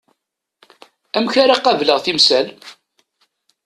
Amek 1.17 1.35
ara 1.43 1.63
qableɣ 1.63 1.97
timsal? 2.01 2.47